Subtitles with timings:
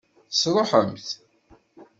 [0.29, 1.09] Tesṛuḥemt-t?